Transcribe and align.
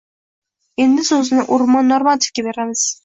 Endi 0.85 1.05
so‘zni 1.09 1.43
O‘rmon 1.59 1.93
Normatovga 1.93 2.47
beramiz. 2.49 2.89